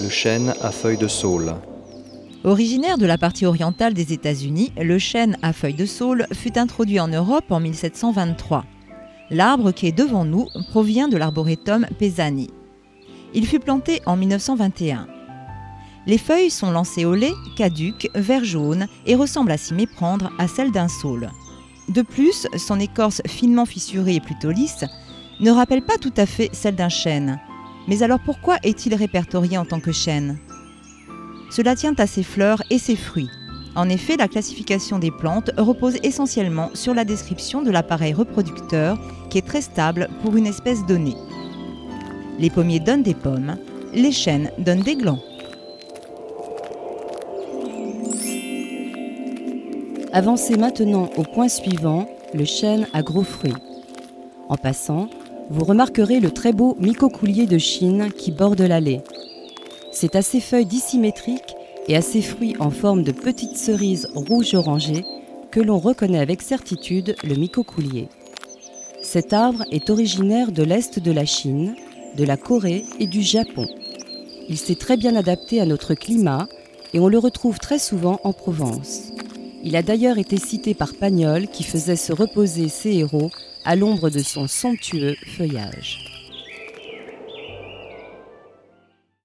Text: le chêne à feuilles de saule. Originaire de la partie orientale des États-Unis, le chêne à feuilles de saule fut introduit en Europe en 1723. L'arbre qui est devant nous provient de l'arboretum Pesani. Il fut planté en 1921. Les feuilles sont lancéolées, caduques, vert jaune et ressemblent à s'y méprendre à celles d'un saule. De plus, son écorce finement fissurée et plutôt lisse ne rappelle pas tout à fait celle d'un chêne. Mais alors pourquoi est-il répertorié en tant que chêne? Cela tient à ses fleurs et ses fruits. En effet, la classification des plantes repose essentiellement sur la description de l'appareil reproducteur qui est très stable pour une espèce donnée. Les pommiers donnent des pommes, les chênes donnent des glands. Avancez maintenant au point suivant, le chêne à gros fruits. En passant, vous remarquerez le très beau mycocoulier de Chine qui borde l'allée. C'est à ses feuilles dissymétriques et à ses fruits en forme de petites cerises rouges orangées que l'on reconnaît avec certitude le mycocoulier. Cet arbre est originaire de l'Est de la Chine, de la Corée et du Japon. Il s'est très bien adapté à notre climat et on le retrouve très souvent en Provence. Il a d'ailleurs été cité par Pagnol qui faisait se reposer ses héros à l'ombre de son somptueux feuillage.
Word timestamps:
le 0.00 0.08
chêne 0.08 0.54
à 0.60 0.70
feuilles 0.70 0.98
de 0.98 1.08
saule. 1.08 1.54
Originaire 2.44 2.98
de 2.98 3.06
la 3.06 3.18
partie 3.18 3.46
orientale 3.46 3.94
des 3.94 4.12
États-Unis, 4.12 4.72
le 4.80 4.98
chêne 4.98 5.36
à 5.42 5.52
feuilles 5.52 5.74
de 5.74 5.86
saule 5.86 6.26
fut 6.32 6.58
introduit 6.58 7.00
en 7.00 7.08
Europe 7.08 7.50
en 7.50 7.60
1723. 7.60 8.64
L'arbre 9.30 9.72
qui 9.72 9.86
est 9.86 9.92
devant 9.92 10.24
nous 10.24 10.46
provient 10.70 11.08
de 11.08 11.16
l'arboretum 11.16 11.86
Pesani. 11.98 12.48
Il 13.34 13.46
fut 13.46 13.58
planté 13.58 14.00
en 14.06 14.16
1921. 14.16 15.08
Les 16.06 16.18
feuilles 16.18 16.50
sont 16.50 16.70
lancéolées, 16.70 17.34
caduques, 17.56 18.08
vert 18.14 18.44
jaune 18.44 18.86
et 19.04 19.14
ressemblent 19.14 19.52
à 19.52 19.58
s'y 19.58 19.74
méprendre 19.74 20.30
à 20.38 20.48
celles 20.48 20.72
d'un 20.72 20.88
saule. 20.88 21.28
De 21.88 22.02
plus, 22.02 22.46
son 22.56 22.80
écorce 22.80 23.20
finement 23.26 23.66
fissurée 23.66 24.14
et 24.14 24.20
plutôt 24.20 24.50
lisse 24.50 24.84
ne 25.40 25.50
rappelle 25.50 25.82
pas 25.82 25.98
tout 25.98 26.14
à 26.16 26.24
fait 26.24 26.50
celle 26.52 26.76
d'un 26.76 26.88
chêne. 26.88 27.38
Mais 27.88 28.02
alors 28.02 28.20
pourquoi 28.20 28.58
est-il 28.62 28.94
répertorié 28.94 29.56
en 29.56 29.64
tant 29.64 29.80
que 29.80 29.92
chêne? 29.92 30.38
Cela 31.50 31.74
tient 31.74 31.94
à 31.96 32.06
ses 32.06 32.22
fleurs 32.22 32.62
et 32.70 32.78
ses 32.78 32.96
fruits. 32.96 33.30
En 33.74 33.88
effet, 33.88 34.16
la 34.16 34.28
classification 34.28 34.98
des 34.98 35.10
plantes 35.10 35.50
repose 35.56 35.96
essentiellement 36.02 36.70
sur 36.74 36.94
la 36.94 37.04
description 37.04 37.62
de 37.62 37.70
l'appareil 37.70 38.12
reproducteur 38.12 38.98
qui 39.30 39.38
est 39.38 39.46
très 39.46 39.62
stable 39.62 40.08
pour 40.22 40.36
une 40.36 40.46
espèce 40.46 40.84
donnée. 40.84 41.16
Les 42.38 42.50
pommiers 42.50 42.80
donnent 42.80 43.02
des 43.02 43.14
pommes, 43.14 43.56
les 43.94 44.12
chênes 44.12 44.50
donnent 44.58 44.82
des 44.82 44.96
glands. 44.96 45.20
Avancez 50.12 50.56
maintenant 50.56 51.10
au 51.16 51.22
point 51.22 51.48
suivant, 51.48 52.08
le 52.34 52.44
chêne 52.44 52.86
à 52.92 53.02
gros 53.02 53.24
fruits. 53.24 53.54
En 54.48 54.56
passant, 54.56 55.08
vous 55.50 55.64
remarquerez 55.64 56.20
le 56.20 56.30
très 56.30 56.52
beau 56.52 56.76
mycocoulier 56.78 57.46
de 57.46 57.58
Chine 57.58 58.10
qui 58.16 58.32
borde 58.32 58.60
l'allée. 58.60 59.00
C'est 59.92 60.14
à 60.14 60.22
ses 60.22 60.40
feuilles 60.40 60.66
dissymétriques 60.66 61.54
et 61.88 61.96
à 61.96 62.02
ses 62.02 62.20
fruits 62.20 62.54
en 62.60 62.70
forme 62.70 63.02
de 63.02 63.12
petites 63.12 63.56
cerises 63.56 64.08
rouges 64.14 64.54
orangées 64.54 65.04
que 65.50 65.60
l'on 65.60 65.78
reconnaît 65.78 66.18
avec 66.18 66.42
certitude 66.42 67.16
le 67.24 67.34
mycocoulier. 67.34 68.08
Cet 69.02 69.32
arbre 69.32 69.64
est 69.70 69.88
originaire 69.88 70.52
de 70.52 70.62
l'Est 70.62 70.98
de 70.98 71.10
la 71.10 71.24
Chine, 71.24 71.74
de 72.16 72.24
la 72.24 72.36
Corée 72.36 72.84
et 73.00 73.06
du 73.06 73.22
Japon. 73.22 73.66
Il 74.48 74.58
s'est 74.58 74.74
très 74.74 74.96
bien 74.96 75.16
adapté 75.16 75.60
à 75.60 75.66
notre 75.66 75.94
climat 75.94 76.46
et 76.92 77.00
on 77.00 77.08
le 77.08 77.18
retrouve 77.18 77.58
très 77.58 77.78
souvent 77.78 78.20
en 78.24 78.32
Provence. 78.32 79.12
Il 79.64 79.76
a 79.76 79.82
d'ailleurs 79.82 80.18
été 80.18 80.36
cité 80.36 80.74
par 80.74 80.94
Pagnol 80.94 81.48
qui 81.48 81.64
faisait 81.64 81.96
se 81.96 82.12
reposer 82.12 82.68
ses 82.68 82.92
héros 82.92 83.30
à 83.64 83.76
l'ombre 83.76 84.08
de 84.08 84.20
son 84.20 84.46
somptueux 84.46 85.16
feuillage. 85.26 86.07